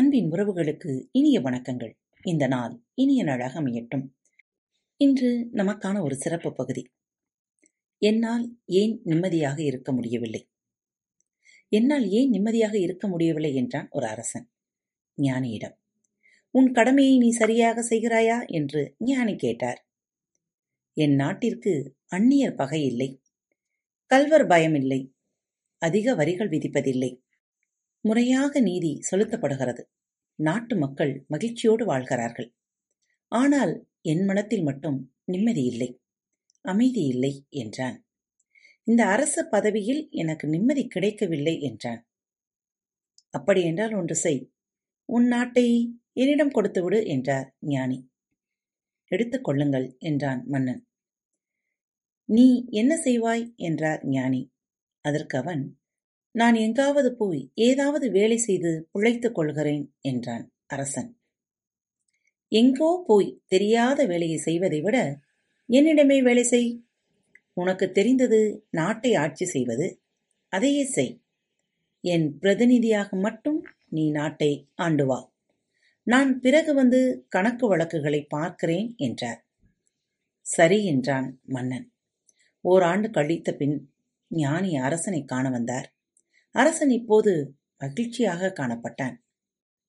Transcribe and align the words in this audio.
அன்பின் 0.00 0.30
உறவுகளுக்கு 0.30 1.08
இனிய 1.12 1.40
வணக்கங்கள். 1.40 1.92
இந்த 2.22 2.46
நாள் 2.46 2.84
இனிய 2.94 3.24
நாளாக 3.24 3.60
அமையட்டும். 3.60 4.08
இன்று 4.96 5.48
நமக்கான 5.52 6.02
ஒரு 6.02 6.16
சிறப்பு 6.16 6.52
பகுதி. 6.52 6.88
என்னால் 7.98 8.58
ஏன் 8.66 9.00
நிம்மதியாக 9.04 9.62
இருக்க 9.62 9.92
முடியவில்லை? 9.92 10.50
என்னால் 11.68 12.08
ஏன் 12.08 12.28
நிம்மதியாக 12.28 12.78
இருக்க 12.78 13.08
முடியவில்லை 13.08 13.54
என்றான் 13.54 13.88
ஒரு 13.90 14.06
அரசன். 14.06 14.50
ஞானியிடம் 15.22 15.76
உன் 16.50 16.72
கடமையை 16.72 17.18
நீ 17.18 17.30
சரியாக 17.30 17.80
செய்கிறாயா? 17.80 18.46
என்று 18.46 18.94
ஞானி 18.98 19.36
கேட்டார். 19.36 19.88
என் 20.92 21.14
நாட்டிற்கு 21.14 21.96
அந்நியர் 22.16 22.56
பகை 22.56 22.84
இல்லை. 22.84 23.22
கல்வர் 24.06 24.46
பயமில்லை. 24.46 25.12
அதிக 25.78 26.14
வரிகள் 26.14 26.48
விதிப்பதில்லை. 26.48 27.22
முறையாக 28.00 28.60
நீதி 28.60 29.00
செலுத்தப்படுகிறது. 29.10 29.82
நாட்டு 30.34 30.76
மக்கள் 30.76 31.24
மகிழ்ச்சியோடு 31.28 31.84
வாழ்கிறார்கள். 31.84 32.54
ஆனால் 33.28 33.86
என் 34.02 34.24
மனத்தில் 34.24 34.62
மட்டும் 34.62 35.14
நிம்மதி 35.24 35.64
இல்லை. 35.64 36.00
அமைதி 36.60 37.02
இல்லை 37.06 37.46
என்றான். 37.48 38.04
இந்த 38.84 39.06
அரச 39.06 39.44
பதவியில் 39.44 40.08
எனக்கு 40.10 40.48
நிம்மதி 40.48 40.86
கிடைக்கவில்லை 40.86 41.60
என்றான். 41.60 42.06
அப்படியென்றால் 43.30 43.94
ஒன்று 43.94 44.14
செய். 44.14 44.52
உன் 45.04 45.26
நாட்டை 45.26 46.00
என்னிடம் 46.12 46.52
கொடுத்துவிடு 46.52 47.06
என்றார் 47.06 47.56
ஞானி. 47.60 48.10
எடுத்துக் 49.04 49.44
கொள்ளுங்கள் 49.44 49.96
என்றான் 49.98 50.44
மன்னன். 50.46 50.86
நீ 52.24 52.64
என்ன 52.70 53.00
செய்வாய்? 53.04 53.54
என்றார் 53.56 54.06
ஞானி. 54.06 54.52
அதற்கு 55.04 55.38
அவன் 55.38 55.79
நான் 56.34 56.54
எங்காவது 56.54 57.14
போய் 57.14 57.50
ஏதாவது 57.54 58.10
வேலை 58.10 58.36
செய்து 58.36 58.88
பிழைத்துக் 58.92 59.34
கொள்கிறேன் 59.34 59.94
என்றான் 60.00 60.52
அரசன். 60.66 61.16
எங்கோ 62.48 63.04
போய் 63.06 63.42
தெரியாத 63.46 64.06
வேலையை 64.06 64.36
செய்வதை 64.36 64.80
விட 64.80 65.20
என்னிடமே 65.68 66.22
வேலை 66.22 66.42
செய். 66.42 66.84
உனக்கு 67.52 67.92
தெரிந்தது 67.92 68.66
நாட்டை 68.70 69.14
ஆட்சி 69.14 69.44
செய்வது. 69.44 70.00
அதையே 70.48 70.84
செய். 70.84 71.20
என் 72.00 72.38
பிரதிநிதியாக 72.38 73.16
மட்டும் 73.16 73.66
நீ 73.88 74.10
நாட்டை 74.10 74.68
ஆண்டு 74.74 75.06
வா. 75.06 75.32
நான் 76.02 76.40
பிறகு 76.40 76.74
வந்து 76.74 77.26
கணக்கு 77.28 77.68
வழக்குகளை 77.68 78.26
பார்க்கிறேன் 78.28 78.94
என்றார். 78.96 79.44
சரி 80.42 80.86
என்றான் 80.86 81.40
மன்னன். 81.44 81.92
ஓராண்டு 82.60 83.10
கழித்த 83.10 83.54
பின் 83.54 83.90
ஞானி 84.28 84.76
அரசனை 84.76 85.24
காண 85.24 85.50
வந்தார். 85.50 85.88
அரசன் 86.54 86.90
இப்போது 86.90 87.56
மகிழ்ச்சியாக 87.76 88.52
காணப்பட்டான். 88.60 89.16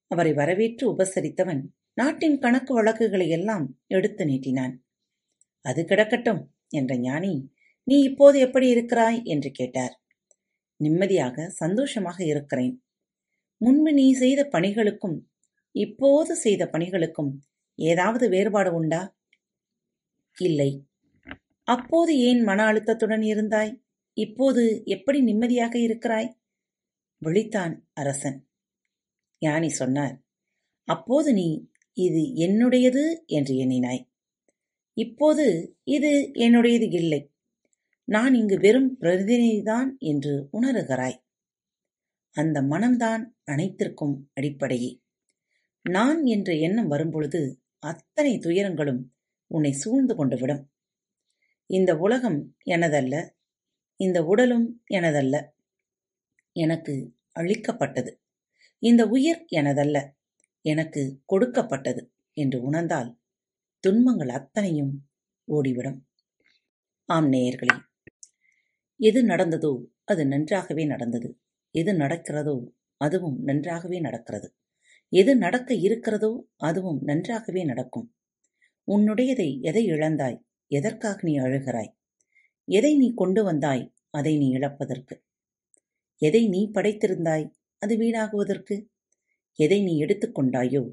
அவரை 0.07 0.33
வரவேற்று 0.33 0.95
உபசரித்தவன் 0.95 1.61
நாட்டின் 1.93 2.37
கணக்கு 2.39 2.73
வழக்குகளை 2.73 3.29
எல்லாம் 3.29 3.79
எடுத்து 3.87 4.25
நீட்டினான். 4.25 4.73
அது 5.61 5.85
கிடக்கட்டும் 5.85 6.41
என்ற 6.69 6.95
ஞானி 6.97 7.33
நீ 7.83 8.01
இப்போது 8.01 8.39
எப்படி 8.39 8.67
இருக்கிறாய்? 8.67 9.23
என்று 9.23 9.51
கேட்டார். 9.51 9.99
நிம்மதியாக 10.75 11.49
சந்தோஷமாக 11.49 12.25
இருக்கிறேன். 12.25 12.83
முன்பு 13.57 13.93
நீ 13.93 14.13
செய்த 14.13 14.49
பணிகளுக்கும் 14.51 15.17
இப்போது 15.71 16.35
செய்த 16.35 16.65
பணிகளுக்கும் 16.65 17.31
ஏதாவது 17.75 18.29
வேறுபாடு 18.29 18.73
உண்டா? 18.73 19.15
இல்லை. 20.37 20.85
அப்போது 21.67 22.17
ஏன் 22.19 22.41
மன 22.43 22.71
அழுத்தத்துடன் 22.71 23.21
இருந்தாய்? 23.21 23.73
இப்போது 24.13 24.83
எப்படி 24.85 25.21
நிம்மதியாக 25.21 25.79
இருக்கிறாய்? 25.79 26.40
விழித்தான் 27.25 27.73
அரசன். 27.93 28.47
ஞானி 29.39 29.69
சொன்னார் 29.69 30.15
அப்போது 30.87 31.33
நீ 31.33 31.47
இது 31.93 32.21
என்னுடையது? 32.45 33.03
என்று 33.25 33.53
எண்ணினாய். 33.55 34.03
இப்போது 34.97 35.45
இது 35.83 36.31
என்னுடையது 36.33 36.93
இல்லை. 36.93 37.31
நான் 38.03 38.33
இங்கு 38.33 38.57
வெறும் 38.57 38.97
பிரதிநிதிதான் 38.99 39.97
என்று 39.97 40.49
உணருகிறாய். 40.53 41.17
அந்த 42.35 42.61
மனம்தான் 42.61 43.23
அனைத்திற்கும் 43.43 44.31
அடிப்படையே. 44.33 44.91
நான் 45.89 46.25
என்ற 46.25 46.53
எண்ணம் 46.53 46.87
வரும்பொழுது 46.87 47.61
அத்தனை 47.79 48.37
துயரங்களும் 48.37 49.01
உன்னை 49.47 49.71
சூழ்ந்து 49.71 50.15
கொண்டு 50.15 50.37
விடும் 50.37 50.71
இந்த 51.65 51.97
உலகம் 51.97 52.55
எனதல்ல 52.65 53.29
இந்த 53.95 54.23
உடலும் 54.23 54.67
எனதல்ல. 54.91 55.35
எனக்கு 56.55 57.15
அளிக்கப்பட்டது 57.31 58.11
இந்த 58.79 59.05
உயிர் 59.05 59.45
எனதல்ல 59.51 59.97
எனக்கு 60.65 61.21
கொடுக்கப்பட்டது 61.25 62.11
என்று 62.33 62.61
உணர்ந்தால் 62.61 63.19
துன்பங்கள் 63.79 64.29
அத்தனையும் 64.29 64.93
ஓடிவிடும். 65.47 65.99
ஆம் 67.05 67.31
நேயர்களே 67.31 67.75
எது 68.99 69.23
நடந்ததோ 69.23 69.71
அது 70.03 70.27
நன்றாகவே 70.27 70.85
நடந்தது. 70.85 71.29
எது 71.71 71.91
நடக்கிறதோ 71.93 72.55
அதுவும் 72.97 73.37
நன்றாகவே 73.43 73.99
நடக்கிறது. 73.99 74.47
எது 75.09 75.37
நடக்க 75.37 75.73
இருக்கிறதோ 75.73 76.31
அதுவும் 76.57 76.99
நன்றாகவே 77.01 77.63
நடக்கும். 77.63 78.07
உன்னுடையதை 78.87 79.59
எதை 79.61 79.83
இழந்தாய்? 79.91 80.37
எதற்காக 80.67 81.19
நீ 81.21 81.37
அழுகிறாய்? 81.37 81.91
எதை 82.67 82.97
நீ 82.97 83.13
கொண்டு 83.13 83.43
வந்தாய்? 83.43 83.93
அதை 84.09 84.37
நீ 84.37 84.47
இழப்பதற்கு. 84.49 85.15
எதை 86.21 86.41
நீ 86.47 86.61
படைத்திருந்தாய்? 86.73 87.45
அது 87.81 87.97
வீணாகுவதற்கு? 87.97 88.75
எதை 89.59 89.79
நீ 89.83 89.93
எடுத்துக்கொண்டாயோ 90.03 90.83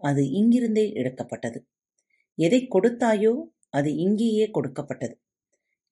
அது 0.00 0.22
இங்கிருந்தே 0.22 0.84
எடுக்கப்பட்டது. 0.94 1.58
எதை 2.38 2.60
கொடுத்தாயோ 2.74 3.32
அது 3.70 3.90
இங்கேயே 3.96 4.46
கொடுக்கப்பட்டது. 4.50 5.14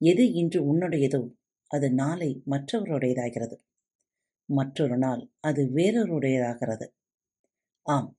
எது 0.01 0.25
இன்று 0.33 0.61
உன்னுடையதோ 0.71 1.23
அது 1.71 1.93
நாளை 1.93 2.43
மற்றவருடையதாகிறது. 2.51 3.57
மற்றொரு 4.49 4.99
நாள் 4.99 5.23
அது 5.41 5.63
வேறொருடையதாகிறது. 5.75 6.87
ஆம் 7.87 8.11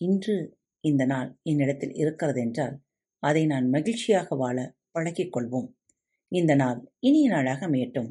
இன்று 0.00 0.36
இந்த 0.84 1.04
நாள் 1.04 1.30
என்னிடத்தில் 1.42 1.94
இருக்கிறது 1.94 2.40
என்றால் 2.40 2.76
அதை 3.22 3.46
நான் 3.46 3.66
மகிழ்ச்சியாக 3.68 4.36
வாழ 4.36 4.58
பழகிக் 4.90 5.32
கொள்வோம். 5.36 5.68
இந்த 6.32 6.54
நாள் 6.54 6.80
இனிய 6.98 7.26
நாளாக 7.30 7.66
அமையட்டும். 7.66 8.10